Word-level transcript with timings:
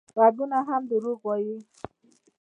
غږونه 0.19 0.57
هم 0.67 0.81
دروغ 0.89 1.19
وايي 1.27 1.57